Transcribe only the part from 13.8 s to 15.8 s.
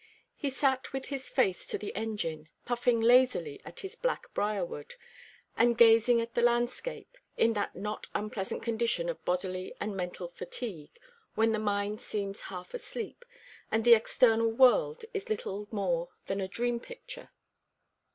the external world is little